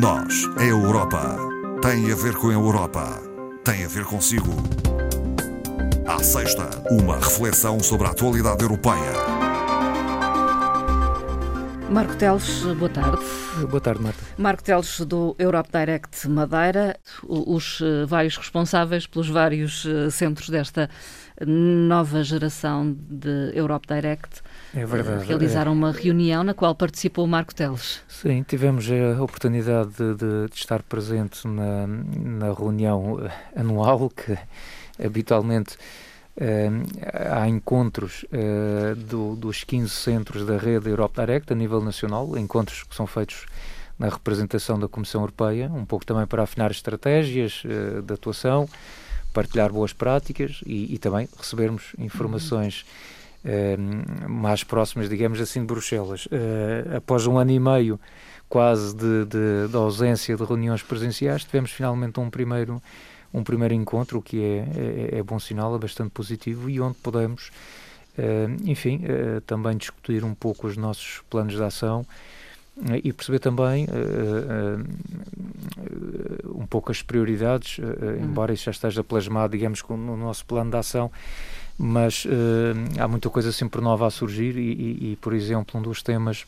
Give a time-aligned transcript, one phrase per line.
[0.00, 1.36] Nós, a Europa,
[1.82, 3.20] tem a ver com a Europa,
[3.62, 4.50] tem a ver consigo.
[6.06, 9.12] À sexta, uma reflexão sobre a atualidade europeia.
[11.90, 13.22] Marco Teles, boa tarde.
[13.68, 14.18] Boa tarde, Marta.
[14.38, 16.98] Marco Teles, do Europe Direct Madeira,
[17.28, 20.88] os eh, vários responsáveis pelos vários eh, centros desta
[21.46, 24.40] nova geração de Europe Direct
[24.74, 25.74] é verdade, realizaram é.
[25.74, 28.00] uma reunião na qual participou o Marco Teles.
[28.08, 34.36] Sim, tivemos a oportunidade de, de, de estar presente na, na reunião eh, anual que
[35.04, 35.76] habitualmente
[36.34, 36.88] Uh,
[37.30, 42.84] há encontros uh, do, dos 15 centros da rede Europe Direct a nível nacional, encontros
[42.84, 43.44] que são feitos
[43.98, 48.66] na representação da Comissão Europeia, um pouco também para afinar estratégias uh, de atuação,
[49.34, 52.86] partilhar boas práticas e, e também recebermos informações
[54.28, 56.28] mais próximas, digamos assim, de Bruxelas.
[56.96, 58.00] após um ano e meio
[58.48, 62.80] quase de, de, de ausência de reuniões presenciais, tivemos finalmente um primeiro
[63.32, 66.98] um primeiro encontro, o que é, é, é bom sinal, é bastante positivo e onde
[66.98, 67.50] podemos,
[68.18, 72.04] uh, enfim, uh, também discutir um pouco os nossos planos de ação
[72.76, 73.86] uh, e perceber também
[76.44, 78.24] um pouco as prioridades, uhum.
[78.24, 81.10] embora isso já esteja plasmado, digamos, no nosso plano de ação,
[81.78, 82.26] mas
[82.98, 86.44] há muita coisa sempre nova a surgir e, e, e, por exemplo, um dos temas,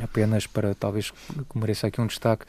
[0.00, 2.44] apenas para talvez que mereça aqui um destaque,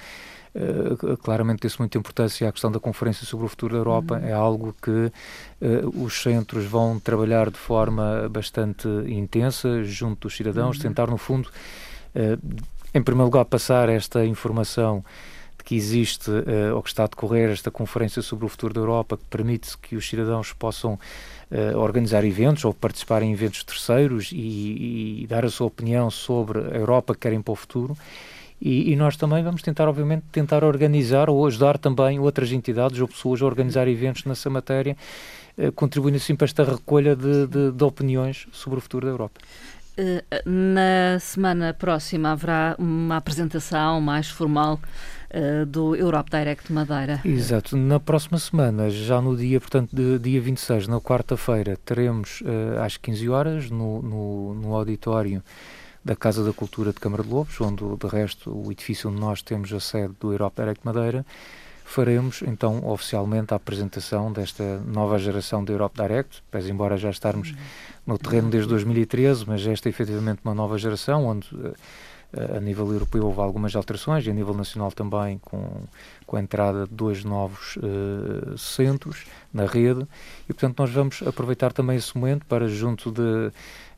[0.56, 4.16] Uh, claramente disse muita importância à questão da Conferência sobre o Futuro da Europa.
[4.18, 4.28] Uhum.
[4.28, 10.78] É algo que uh, os centros vão trabalhar de forma bastante intensa junto dos cidadãos,
[10.78, 10.82] uhum.
[10.82, 11.50] tentar, no fundo,
[12.16, 15.06] uh, em primeiro lugar, passar esta informação
[15.70, 16.32] que existe
[16.74, 19.96] ou que está a decorrer esta Conferência sobre o Futuro da Europa, que permite que
[19.96, 20.98] os cidadãos possam
[21.76, 26.76] organizar eventos ou participar em eventos terceiros e, e dar a sua opinião sobre a
[26.76, 27.96] Europa que querem para o futuro.
[28.60, 33.08] E, e, nós também vamos tentar, obviamente, tentar organizar ou ajudar também outras entidades ou
[33.08, 34.98] pessoas a organizar eventos nessa matéria,
[35.56, 39.40] eh, contribuindo assim para esta recolha de, de, de opiniões sobre o futuro da Europa.
[40.46, 44.80] Na semana próxima haverá uma apresentação mais formal
[45.34, 47.22] uh, do Europe Direct Madeira.
[47.24, 47.76] Exato.
[47.78, 52.98] Na próxima semana, já no dia, portanto, de, dia 26, na quarta-feira, teremos uh, às
[52.98, 55.44] 15 horas no, no, no auditório
[56.04, 59.42] da Casa da Cultura de Câmara de Lobos, onde, de resto, o edifício onde nós
[59.42, 61.26] temos a sede do Europe Direct Madeira,
[61.90, 67.54] faremos então oficialmente a apresentação desta nova geração do Europe Direct, pese embora já estarmos
[68.06, 71.74] no terreno desde 2013, mas esta é efetivamente uma nova geração, onde eh,
[72.56, 75.68] a nível europeu houve algumas alterações e a nível nacional também com,
[76.26, 80.08] com a entrada de dois novos uh, centros na rede.
[80.48, 83.52] E portanto nós vamos aproveitar também esse momento para junto de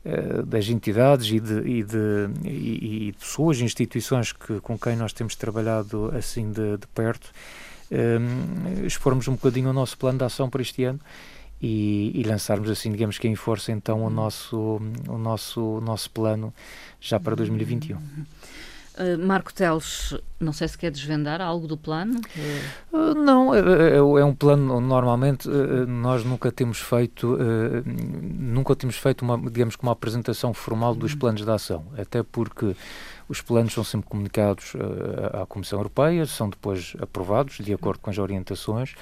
[0.04, 5.36] eh, das entidades e de, e de, e pessoas, instituições que, com quem nós temos
[5.36, 7.30] trabalhado assim de, de perto,
[7.92, 10.98] um, expormos um bocadinho o nosso plano de ação para este ano
[11.62, 16.10] e, e, lançarmos assim, digamos que em força então o nosso, o nosso, o nosso
[16.10, 16.52] plano
[17.00, 17.96] já para 2021.
[17.96, 22.20] Uh, Marco Teles, não sei se quer desvendar algo do plano?
[22.92, 27.38] Uh, não, é, é, é, um plano, normalmente uh, nós nunca temos feito,
[27.86, 31.18] nunca temos feito uma, digamos que uma apresentação formal dos uhum.
[31.20, 32.76] planos de ação, até porque
[33.28, 34.74] os planos são sempre comunicados
[35.32, 38.94] à Comissão Europeia, são depois aprovados de acordo com as orientações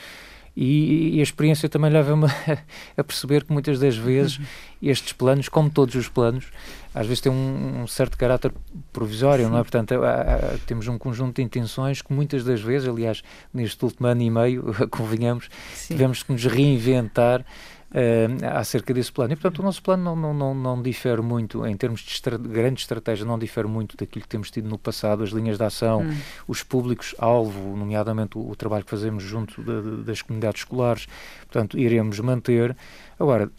[0.56, 2.26] e, e a experiência também leva-me
[2.96, 4.44] a perceber que muitas das vezes uhum.
[4.82, 6.46] estes planos, como todos os planos,
[6.94, 8.52] às vezes têm um, um certo caráter
[8.92, 9.50] provisório, Sim.
[9.52, 9.62] não é?
[9.62, 13.22] Portanto, há, há, temos um conjunto de intenções que muitas das vezes, aliás,
[13.54, 15.94] neste último ano e meio, convenhamos, Sim.
[15.94, 17.44] tivemos que nos reinventar
[17.90, 19.32] uh, acerca desse plano.
[19.32, 22.38] E, portanto, o nosso plano não, não, não, não difere muito, em termos de estra
[22.38, 26.02] grande estratégia, não difere muito daquilo que temos tido no passado, as linhas de ação,
[26.02, 26.16] hum.
[26.46, 31.06] os públicos-alvo, nomeadamente o, o, trabalho que fazemos junto de, de, das comunidades escolares,
[31.40, 32.76] portanto, iremos manter.
[33.18, 33.50] Agora,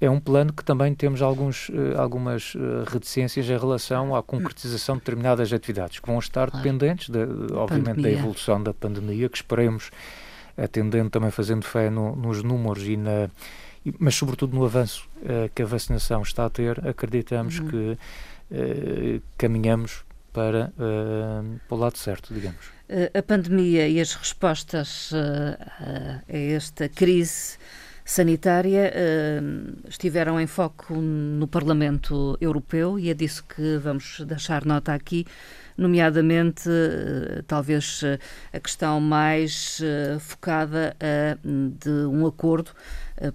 [0.00, 4.94] é um plano que também temos alguns, uh, algumas uh, reticências em relação à concretização
[4.94, 7.18] de determinadas atividades, que vão estar dependentes, de,
[7.52, 8.02] obviamente, pandemia.
[8.02, 9.90] da evolução da pandemia, que esperemos
[10.58, 13.30] atendendo também fazendo fé no, nos números e na
[13.98, 17.68] mas sobretudo no avanço uh, que a vacinação está a ter, acreditamos uhum.
[17.68, 17.76] que
[18.50, 22.78] uh, caminhamos para, uh, para o lado certo, digamos.
[23.12, 27.58] A pandemia e as respostas a esta crise
[28.02, 28.90] sanitária
[29.86, 35.26] estiveram em foco no Parlamento Europeu e é disso que vamos deixar nota aqui
[35.78, 38.18] nomeadamente eh, talvez eh,
[38.52, 40.96] a questão mais eh, focada
[41.44, 42.72] de um acordo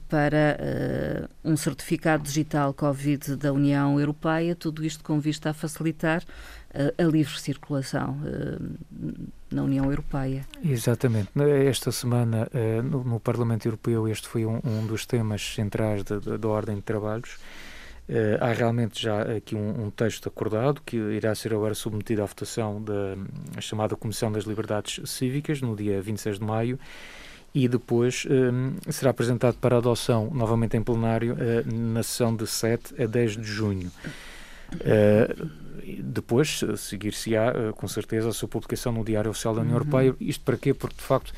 [0.08, 6.24] para um certificado digital Covid da União Europeia, tudo isto com vista a facilitar
[6.98, 8.18] a livre circulação
[9.52, 10.46] na União Europeia.
[10.64, 11.30] Exatamente.
[11.68, 12.48] Esta semana,
[12.84, 17.38] no, Parlamento Europeu, este foi um, dos temas centrais da ordem de trabalhos.
[18.08, 22.26] Uh, há realmente já aqui um, um, texto acordado que irá ser agora submetido à
[22.26, 23.16] votação da
[23.62, 26.78] chamada Comissão das Liberdades Cívicas no dia 26 de maio
[27.56, 32.46] e depois um, eh, será apresentado para adoção novamente em plenário uh, na sessão de
[32.46, 33.92] 7 a 10 de junho.
[34.74, 35.50] Uh,
[36.04, 39.82] depois seguir-se-á com certeza a sua publicação no Diário Oficial da União uhum.
[39.82, 40.16] Europeia.
[40.20, 40.74] Isto para quê?
[40.74, 41.32] Porque de facto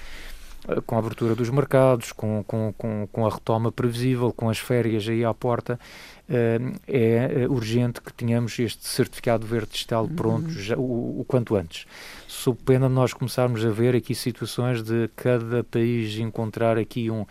[0.85, 5.07] com a abertura dos mercados, com, com, com, com a retoma previsível, com as férias
[5.07, 5.79] aí à porta,
[6.27, 10.59] eh, é eh, urgente que tenhamos este certificado verde digital pronto uhum.
[10.59, 11.85] já, o, o, quanto antes.
[12.27, 17.25] Sob pena de nós começarmos a ver aqui situações de cada país encontrar aqui um,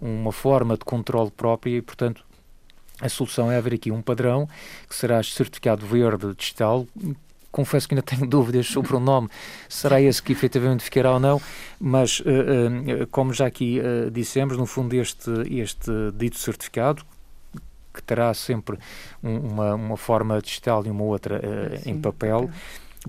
[0.00, 2.24] uma forma de controle própria e, portanto,
[3.00, 4.48] a solução é haver aqui um padrão
[4.88, 6.86] que será certificado verde digital
[7.50, 9.28] confesso que ainda tenho dúvidas sobre o nome,
[9.68, 11.40] será esse que efetivamente ficará ou não,
[11.78, 12.24] mas uh,
[13.02, 13.80] uh, como já aqui
[14.12, 17.04] dissemos, no fundo este, este dito certificado,
[17.92, 18.78] que terá sempre
[19.22, 21.40] um, uma, uma forma digital e uma outra
[21.84, 22.48] em papel,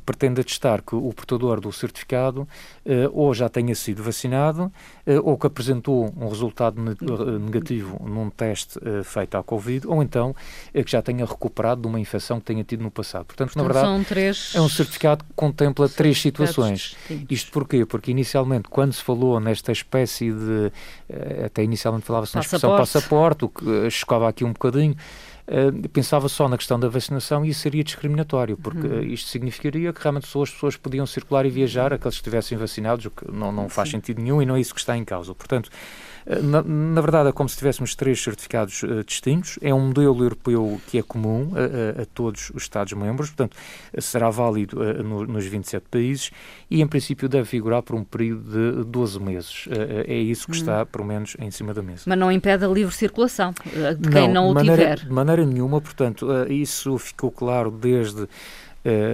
[0.05, 2.47] pretende atestar que o portador do certificado
[2.85, 4.71] eh, ou já tenha sido vacinado
[5.05, 10.35] eh, ou que apresentou um resultado eh, negativo num teste feito à Covid ou então
[10.73, 13.25] que já tenha recuperado de uma infecção que tenha tido no passado.
[13.25, 14.53] Portanto, Portanto na verdade, três...
[14.55, 16.95] é um certificado que contempla três situações.
[17.07, 17.25] Distintos.
[17.29, 17.85] Isto porquê?
[17.85, 20.71] Porque inicialmente, quando se falou nesta espécie de.
[21.45, 24.95] Até inicialmente falava-se na expressão passaporte, o que chocava aqui um bocadinho.
[25.51, 29.01] Uh, pensava só na questão da vacinação e isso seria discriminatório, porque uhum.
[29.01, 33.07] isto significaria que realmente só as pessoas podiam circular e viajar, aqueles que estivessem vacinados,
[33.07, 33.97] o que não, não faz Sim.
[33.97, 35.35] sentido nenhum e não é isso que está em causa.
[35.35, 35.69] Portanto,
[36.25, 39.57] na, na, verdade, é como se tivéssemos três certificados uh, distintos.
[39.61, 43.57] É um modelo europeu que é comum a, a, a todos os Estados-membros, portanto,
[43.99, 46.31] será válido uh, no, nos 27 países
[46.69, 49.65] e, em princípio, deve figurar por um período de 12 meses.
[49.67, 50.55] Uh, é isso que hum.
[50.55, 52.03] está, pelo menos, em cima da mesa.
[52.05, 53.53] Mas não impede a livre circulação
[53.99, 54.99] de quem não, não o maneira, tiver?
[54.99, 58.27] De maneira nenhuma, portanto, isso ficou claro desde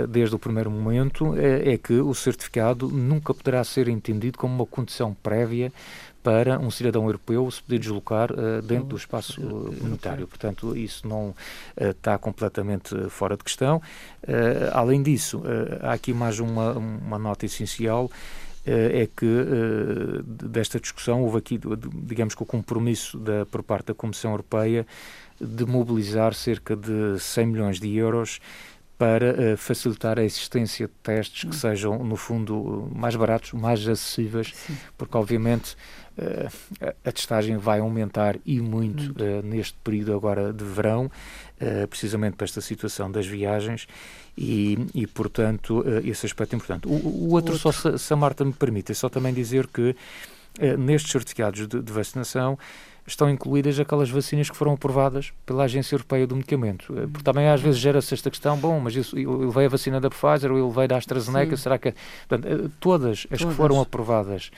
[0.08, 5.14] desde o primeiro momento, é que o certificado nunca poderá ser entendido como uma condição
[5.22, 5.74] prévia
[6.28, 10.28] para um cidadão europeu se poder deslocar uh, dentro do espaço comunitário.
[10.28, 11.36] Portanto, isso não uh,
[11.92, 13.82] está completamente fora de questão.
[14.74, 15.42] além disso,
[15.82, 18.12] há aqui mais uma, uma nota essencial
[18.66, 19.26] é que
[20.26, 21.58] desta discussão houve aqui,
[22.04, 24.86] digamos que o compromisso da, por parte da Comissão Europeia
[25.40, 28.42] de mobilizar cerca de 100 milhões de euros
[28.98, 31.54] para uh, facilitar a existência de testes que hum.
[31.54, 34.76] sejam, no fundo, mais baratos, mais acessíveis, Sim.
[34.98, 35.78] porque, obviamente,
[36.18, 41.12] uh, a testagem vai aumentar e muito uh, neste período agora de verão,
[41.90, 43.88] precisamente para esta situação das viagens,
[44.38, 46.88] e, e portanto, esse aspecto é importante.
[46.88, 49.66] O, o outro, outro, só se, se a Marta me permite, é só também dizer
[49.66, 49.96] que
[50.78, 52.60] nestes certificados de, de vacinação
[53.08, 56.94] estão incluídas aquelas vacinas que foram aprovadas pela Agência Europeia do Medicamento.
[56.96, 60.02] Eh, porque também às vezes gera-se esta questão, bom, mas isso, eu levei a vacina
[60.02, 61.64] da Pfizer ou eu levei da AstraZeneca, Sim.
[61.64, 61.94] será que...
[62.28, 63.46] Portanto, eh, todas as todas.
[63.46, 64.52] que foram aprovadas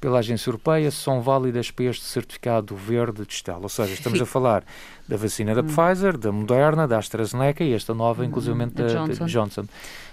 [0.00, 3.60] pela Agência Europeia são válidas para este certificado verde digital.
[3.62, 4.62] Ou seja, estamos a falar
[5.08, 5.66] da vacina da hum.
[5.66, 9.26] Pfizer, da Moderna, da AstraZeneca e esta nova, hum, inclusivamente, da Johnson.
[9.26, 9.64] Johnson.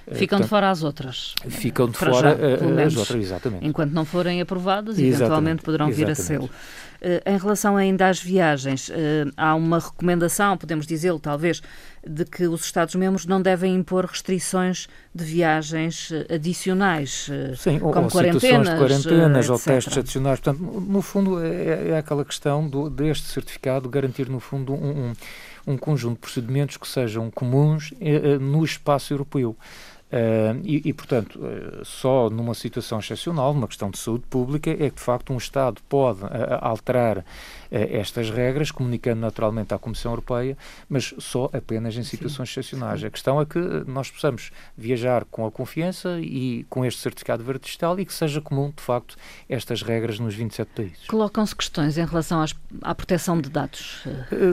[0.07, 1.35] Eh, ficam Portanto, de fora as outras.
[1.47, 3.65] Ficam de fora já, as outras, exatamente.
[3.65, 6.15] Enquanto não forem aprovadas, exatamente, eventualmente poderão exatamente.
[6.15, 6.49] vir a ser.
[7.05, 11.61] Eh, em relação ainda às viagens, eh, há uma recomendação, podemos dizê-lo talvez,
[12.07, 18.09] de que os Estados-membros não devem impor restrições de viagens eh, adicionais, Sim, como ou
[18.09, 20.39] quarentenas, de quarentenas ou testes adicionais.
[20.39, 25.13] Portanto, no fundo, é, é aquela questão do, deste certificado garantir, no fundo, um, um,
[25.65, 27.93] um conjunto de procedimentos que sejam comuns
[28.39, 29.55] no espaço europeu.
[30.13, 34.91] Uh, e, e, portanto, uh, só numa situação excepcional, numa questão de saúde pública, é
[34.91, 36.27] que de facto um Estado pode uh,
[36.61, 37.25] alterar
[37.73, 40.55] eh, estas regras, comunicando naturalmente à Comissão Europeia,
[40.87, 42.59] mas só apenas em situações Sim.
[42.59, 43.03] excepcionais.
[43.03, 47.63] A questão é que nós possamos viajar com a confiança e com este certificado verde
[47.65, 49.15] digital e que seja comum, de facto,
[49.49, 51.07] estas regras nos 27 países.
[51.07, 52.53] Colocam-se questões em relação às,
[52.83, 54.03] à proteção de dados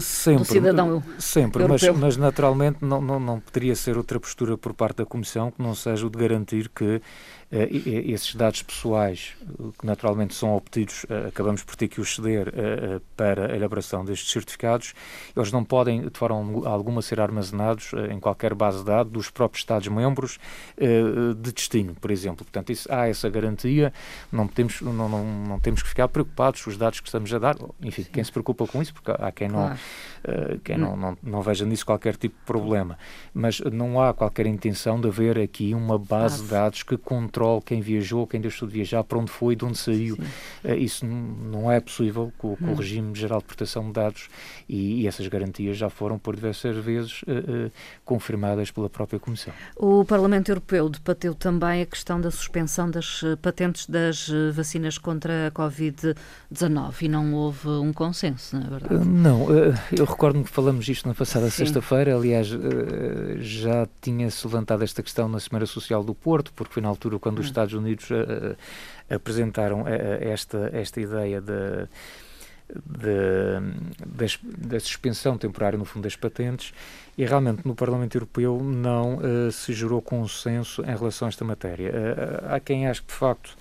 [0.00, 4.72] sempre, do cidadão Sempre, mas, mas, naturalmente não, não, não poderia ser outra postura por
[4.72, 7.00] parte da Comissão não seja o de garantir que
[7.52, 9.34] esses dados pessoais,
[9.78, 12.52] que naturalmente são obtidos, acabamos por ter que os ceder
[13.16, 14.94] para a elaboração destes certificados,
[15.36, 19.62] eles não podem, de forma alguma, ser armazenados em qualquer base de dados dos próprios
[19.62, 20.38] Estados-membros
[20.78, 22.44] de destino, por exemplo.
[22.44, 23.92] Portanto, isso, há essa garantia,
[24.30, 27.38] não temos, não, não, não temos que ficar preocupados com os dados que estamos a
[27.38, 27.56] dar.
[27.82, 29.66] Enfim, quem se preocupa com isso, porque há quem não,
[30.24, 30.60] claro.
[30.62, 32.96] quem não, não, não veja nisso qualquer tipo de problema.
[33.34, 37.80] Mas não há qualquer intenção de haver aqui uma base de dados que controle quem
[37.80, 40.16] viajou, quem deixou de viajar, para onde foi, de onde saiu.
[40.64, 42.74] Uh, isso não é possível com, com o hum.
[42.74, 44.28] regime geral de proteção de dados
[44.68, 47.70] e, e, essas garantias já foram por diversas vezes uh,
[48.04, 49.52] confirmadas pela própria Comissão.
[49.76, 55.50] O Parlamento Europeu debateu também a questão da suspensão das patentes das vacinas contra a
[55.50, 59.08] Covid-19 e não houve um consenso, não é verdade?
[59.08, 62.48] Não, eu recordo-me que falamos isto na passada sexta-feira, aliás,
[63.38, 67.29] já tinha-se levantado esta questão na Semana Social do Porto, porque foi na altura quando
[67.38, 67.48] os hum.
[67.48, 68.08] Estados Unidos
[69.08, 71.88] apresentaram esta, esta ideia de
[74.58, 76.72] da suspensão temporária, no fundo, das patentes,
[77.16, 81.90] e realmente no Parlamento Europeu não uh, se gerou consenso em relação a esta matéria.
[81.90, 83.56] Uh, há quem ache que, de facto,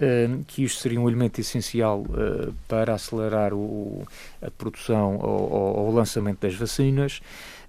[0.00, 2.04] uh, que isto seria um elemento essencial
[2.66, 4.06] para acelerar o,
[4.42, 7.20] a produção ou, o lançamento das vacinas.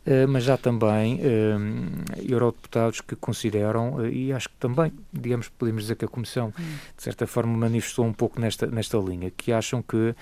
[0.03, 5.83] Eh, mas há também uh, eurodeputados que consideram, uh, e acho que também, digamos, podemos
[5.83, 6.63] dizer que a Comissão, hum.
[6.97, 10.15] de certa forma, manifestou um pouco nesta, nesta linha, que acham que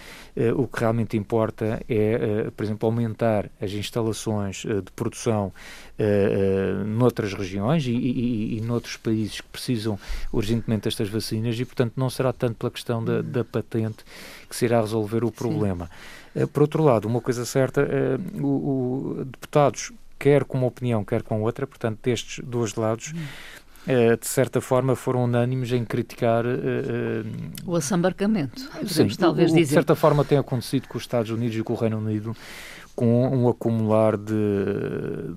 [0.55, 5.53] o que realmente importa é, por exemplo, aumentar as instalações de produção
[6.85, 9.99] noutras regiões e, e, e noutros países que precisam
[10.31, 14.03] urgentemente destas vacinas e, portanto, não será tanto pela questão da, da patente
[14.49, 15.89] que se irá resolver o problema.
[16.35, 18.47] Eh, por outro lado, uma coisa certa, eh, o,
[19.19, 23.13] o deputados, quer com uma opinião, quer com outra, portanto, destes dois lados,
[23.87, 26.49] Uh, de certa forma foram unânimes em criticar uh,
[27.65, 29.67] o assambarcamento, sim, talvez o, dizer.
[29.67, 32.35] De certa forma tem acontecido com os Estados Unidos e com o Reino Unido,
[32.99, 34.35] com um acumular de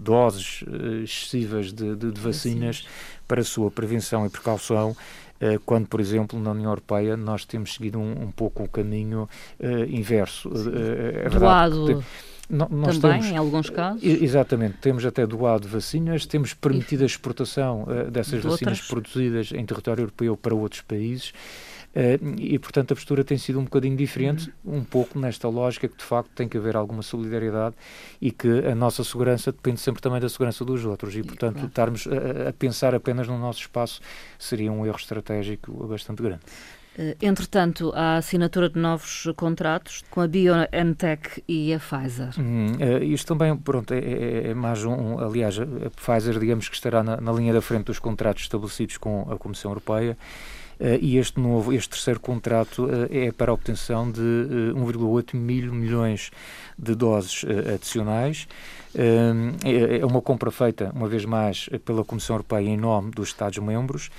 [0.01, 0.65] doses
[1.05, 2.85] excessivas de, de, de vacinas
[3.29, 4.97] para a sua prevenção e precaução
[5.41, 9.29] eh, quando, por exemplo, na União Europeia nós temos seguido um, um pouco o caminho
[9.61, 10.49] uh, inverso.
[10.49, 12.05] Uh, é doado.
[12.51, 14.03] nós também, temos, em alguns casos.
[14.03, 18.89] Exatamente, temos até doado vacinas, temos permitido a exportação uh, dessas de vacinas outras.
[18.89, 21.33] produzidas em território europeu para outros países.
[21.95, 24.79] Uh, e, portanto, a postura tem sido um bocadinho diferente, uhum.
[24.79, 27.77] um pouco nesta lógica que, de facto, tem que haver alguma solidariedade
[28.21, 31.15] e que a nossa segurança depende sempre também da segurança dos outros.
[31.15, 31.69] E, portanto, claro.
[31.69, 34.01] estarmos a, a, pensar apenas no nosso espaço
[34.39, 36.41] seria um erro estratégico bastante grande.
[36.99, 42.31] Uh, entretanto, há assinatura de novos contratos com a BioNTech e a Pfizer.
[42.39, 42.73] Hum,
[43.03, 47.21] isto também, pronto, é, é, é mais um, aliás, a Pfizer, digamos que estará na,
[47.21, 50.17] na linha da frente dos contratos estabelecidos com a Comissão Europeia
[51.01, 55.37] e este novo, este terceiro contrato uh, é para a obtenção de uh, eh, 1,8
[55.37, 56.31] mil milhões
[56.79, 58.49] de doses adicionais.
[58.95, 64.11] É, é uma compra feita, uma vez mais, pela Comissão Europeia em nome dos Estados-membros.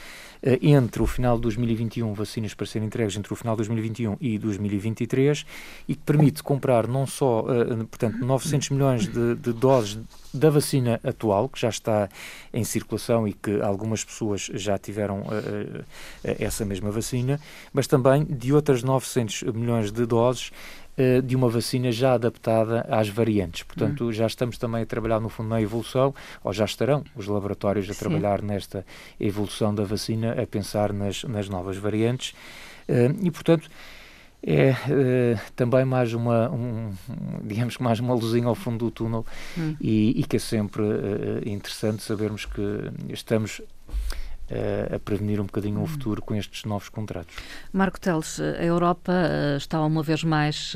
[0.43, 4.17] Eh, entre o final de 2021, vacinas para serem entregues entre o final de 2021
[4.19, 5.45] e 2023,
[5.87, 9.99] e que permite comprar não só, eh, portanto, 900 milhões de, de doses
[10.33, 12.09] da vacina atual, que já está
[12.53, 15.85] em circulação e que algumas pessoas já tiveram uh, uh,
[16.23, 17.39] essa mesma vacina,
[17.71, 20.51] mas também de outras 900 milhões de doses
[20.97, 23.63] uh, de uma vacina já adaptada às variantes.
[23.63, 24.11] Portanto, uhum.
[24.11, 27.93] já estamos também a trabalhar, no fundo, na evolução, ou já estarão os laboratórios a
[27.93, 27.99] Sim.
[27.99, 28.85] trabalhar nesta
[29.19, 32.33] evolução da vacina, a pensar nas, nas novas variantes.
[33.21, 33.69] e, portanto,
[34.45, 36.91] é uh, também mais uma, um,
[37.43, 39.25] digamos que mais uma luzinha ao fundo do túnel
[39.57, 39.75] hum.
[39.79, 42.61] e, e, que é sempre uh, interessante sabermos que
[43.09, 43.63] estamos uh,
[44.93, 45.83] a prevenir um bocadinho hum.
[45.83, 47.35] o futuro com estes novos contratos.
[47.71, 49.13] Marco Teles, a Europa
[49.57, 50.73] está uma vez mais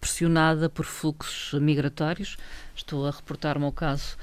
[0.00, 2.36] pressionada por fluxos migratórios.
[2.74, 4.16] Estou a reportar-me ao caso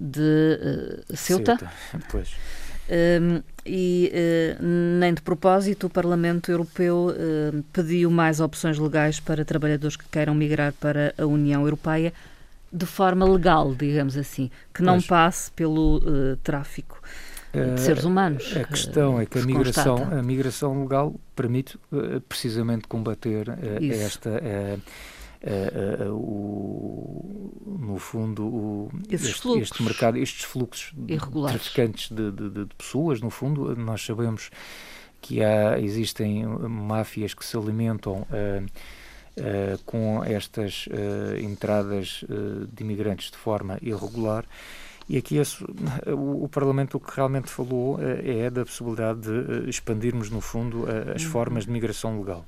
[0.00, 0.58] de
[1.14, 1.56] Ceuta.
[1.56, 1.72] Ceuta.
[2.10, 2.30] Pois.
[2.90, 4.64] Um, e uh,
[4.98, 10.34] nem de propósito o Parlamento Europeu uh, pediu mais opções legais para trabalhadores que queiram
[10.34, 12.12] migrar para a União Europeia
[12.72, 15.06] de forma legal, digamos assim, que não pois.
[15.06, 17.00] passe pelo uh, tráfico
[17.52, 18.56] de seres humanos.
[18.56, 21.78] A questão é que a migração, a migração legal permite
[22.28, 23.48] precisamente combater
[23.82, 24.80] esta uh,
[25.42, 31.60] uh, o, no fundo, o, este, este, mercado, estes fluxos Irregulares.
[31.60, 34.50] traficantes de, de, de, pessoas, no fundo, nós sabemos
[35.20, 38.26] que há, existem máfias que se alimentam
[39.86, 40.88] com estas
[41.42, 42.24] entradas
[42.72, 44.44] de imigrantes de forma irregular
[45.10, 45.64] E aqui esse,
[46.06, 51.24] o, o, Parlamento o que realmente falou é da possibilidade de expandirmos, no fundo, as
[51.24, 51.30] uhum.
[51.30, 52.46] formas de migração legal.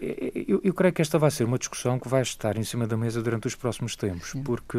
[0.00, 2.96] Eu, eu, creio que esta vai ser uma discussão que vai estar em cima da
[2.96, 4.42] mesa durante os próximos tempos, Sim.
[4.42, 4.78] porque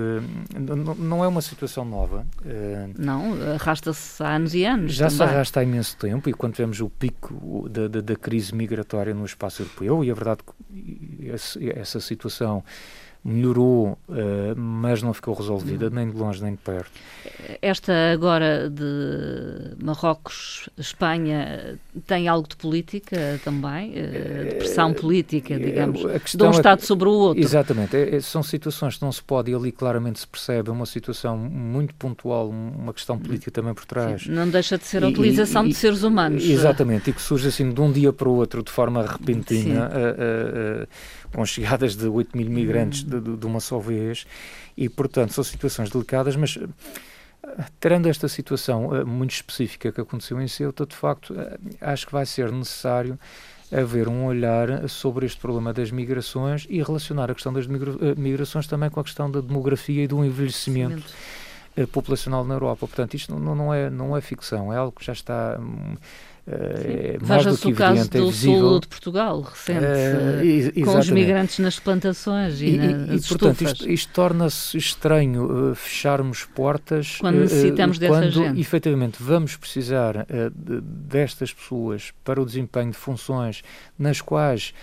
[0.98, 2.26] não é uma situação nova.
[2.44, 4.94] Eh, não, arrasta-se há anos e anos.
[4.94, 5.18] Já também.
[5.18, 9.14] se arrasta há imenso tempo e quando vemos o pico da, da, da crise migratória
[9.14, 11.30] no espaço europeu, e a verdade que
[11.70, 12.64] essa situação
[13.24, 16.92] melhorou, uh, mas não ficou resolvida, nem de longe nem de perto.
[17.62, 23.92] Esta agora de Marrocos, Espanha, tem algo de política também?
[23.92, 27.44] Uh, de pressão política, digamos, de um é Estado é, sobre o outro?
[27.44, 27.96] Exatamente.
[27.96, 31.38] É, é, são situações que não se pode, e ali claramente se percebe uma situação
[31.38, 34.24] muito pontual, uma questão política também por trás.
[34.24, 36.44] Sim, não deixa de ser a utilização e, e, de seres humanos.
[36.44, 39.92] Exatamente, e que surge assim de um dia para o outro, de forma repentina.
[39.92, 40.88] Uh,
[41.34, 44.26] com chegadas de 8 mil migrantes de, de, de uma só vez,
[44.76, 46.68] e portanto são situações delicadas, mas eh,
[47.80, 52.14] Terando esta situação uh, muito específica que aconteceu em Ceuta, de facto, uh, acho que
[52.14, 53.18] vai ser necessário
[53.72, 58.68] haver um olhar sobre este problema das migrações e relacionar a questão das migra migrações
[58.68, 61.06] também com a questão da demografia e do envelhecimento
[61.94, 62.86] populacional na Europa.
[62.86, 65.58] Portanto, isto não, não, é, não é ficção, é algo que já está.
[65.58, 65.96] Um,
[66.52, 71.10] é mais do que o caso é do sul de Portugal, recente, uh, com os
[71.10, 77.18] migrantes nas plantações e, e nas e, portanto, isto, isto torna-se estranho uh, fecharmos portas
[77.20, 78.60] quando necessitamos uh, dessa quando, gente.
[78.60, 83.64] efetivamente, vamos precisar de, destas pessoas para o desempenho de funções
[83.98, 84.74] nas quais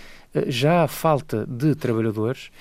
[0.47, 2.51] já há falta de trabalhadores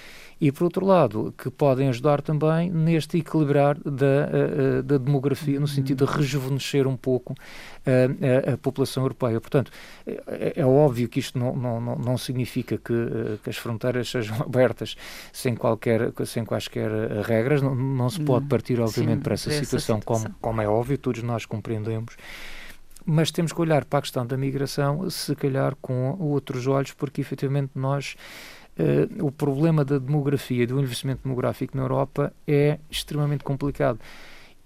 [0.41, 5.59] e, por outro lado, que podem ajudar também neste equilibrar da, eh, eh, da demografia,
[5.59, 7.35] no sentido de rejuvenescer um pouco
[7.85, 9.41] a, eh, a, a população europeia.
[9.41, 9.73] Portanto,
[10.07, 12.95] é, é, óbvio que isto não, não, não significa que,
[13.43, 14.97] que, as fronteiras sejam abertas
[15.33, 16.91] sem, qualquer, sem quaisquer
[17.25, 20.63] regras, não, não se pode partir, obviamente, Sim, para essa, situação, essa situação, Como, como
[20.63, 22.17] é óbvio, todos nós compreendemos
[23.11, 27.23] mas temos que olhar para a questão da migração, se calhar com outros olhos, porque
[27.23, 28.17] efetivamente nós
[28.79, 33.99] uh, o problema da demografia, do envelhecimento demográfico na Europa é extremamente complicado.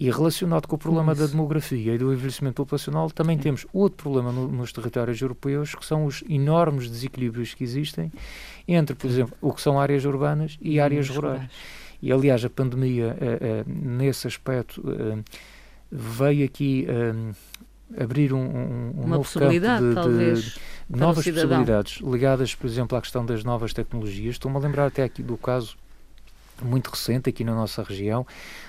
[0.00, 3.42] E relacionado com o problema da demografia e do envelhecimento populacional, também Sim.
[3.44, 8.10] temos outro problema no, nos territórios europeus, que são os enormes desequilíbrios que existem
[8.66, 11.48] entre, por exemplo, o que são áreas urbanas e áreas rurais.
[12.02, 14.82] E, aliás, a pandemia, uh, uh, nesse aspecto,
[15.92, 16.88] veio aqui
[17.98, 22.96] abrir um, um, Uma novo possibilidade, campo de, de, de novas possibilidades ligadas, por exemplo,
[22.96, 24.34] à questão das novas tecnologias.
[24.34, 25.76] Estou-me a lembrar até aqui do caso
[26.64, 28.26] muito recente aqui na nossa região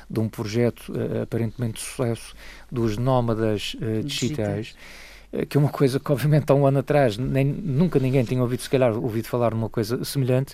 [0.09, 2.33] de um projeto uh, aparentemente de sucesso
[2.71, 4.75] dos nómadas uh, digitais.
[5.31, 8.41] Uh, que é uma coisa que, obviamente, há um ano atrás nem, nunca ninguém tinha
[8.41, 10.53] ouvido, se calhar, ouvido falar numa coisa semelhante,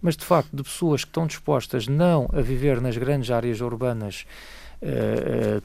[0.00, 4.24] mas de facto, de pessoas que estão dispostas não a viver nas grandes áreas urbanas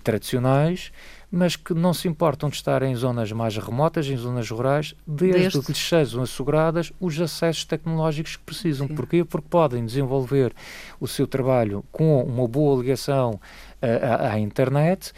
[0.03, 0.91] tradicionais,
[1.35, 5.41] mas que não se importam de estar em zonas mais remotas, em zonas rurais, desde,
[5.41, 5.61] desde...
[5.61, 8.87] que lhes sejam asseguradas os acessos tecnológicos que precisam.
[8.87, 8.95] Sim.
[8.95, 9.25] Porquê?
[9.25, 10.53] Porque podem desenvolver
[10.97, 13.37] o seu trabalho com uma boa ligação
[13.81, 15.11] à, à internet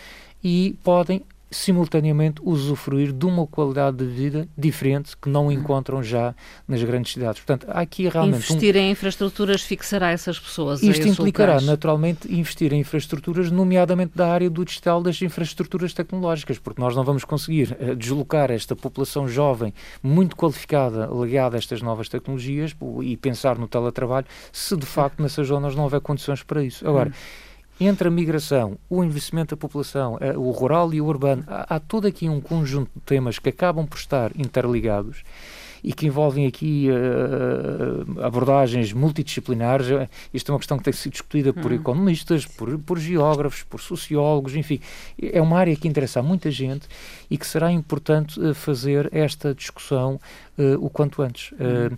[0.43, 6.35] e podem simultaneamente usufruir de uma qualidade de vida diferente que não encontram já
[6.67, 7.41] nas grandes cidades.
[7.41, 8.37] Portanto, há aqui realmente...
[8.37, 8.79] Investir um...
[8.79, 11.67] em infraestruturas fixará essas pessoas Isto implicará, locais.
[11.67, 17.03] naturalmente, investir em infraestruturas, nomeadamente da área do digital das infraestruturas tecnológicas, porque nós não
[17.03, 23.15] vamos conseguir uh, deslocar esta população jovem, muito qualificada, ligada a estas novas tecnologias e
[23.15, 26.87] pensar no teletrabalho, se de facto nessas zonas não houver condições para isso.
[26.87, 27.46] Agora, hum
[27.79, 31.79] entre a migração, o envelhecimento da população, eh, o rural e o urbano, há, há
[31.79, 35.23] todo aqui um conjunto de temas que acabam por estar interligados
[35.83, 39.87] e que envolvem aqui uh, abordagens multidisciplinares.
[40.33, 41.75] Isto é uma questão que tem sido discutida por hum.
[41.75, 44.79] economistas, por, por, geógrafos, por sociólogos, enfim.
[45.21, 46.87] É uma área que interessa a muita gente
[47.29, 50.19] e que será importante uh, fazer esta discussão
[50.57, 51.53] uh, o quanto antes.
[51.53, 51.95] Hum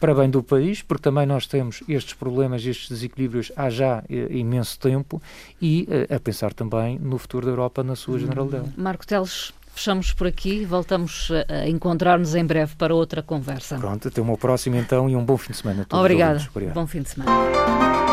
[0.00, 4.28] para bem do país, porque também nós temos estes problemas, estes desequilíbrios há já eh,
[4.30, 5.22] imenso tempo,
[5.60, 8.70] e eh, a pensar também no futuro da Europa na sua generalidade.
[8.76, 13.76] Marco Teles, fechamos por aqui, voltamos a encontrar-nos em breve para outra conversa.
[13.76, 16.00] Pronto, até uma próxima então e um bom fim de semana a todos.
[16.00, 16.48] Obrigada.
[16.74, 18.09] Bom fim de semana.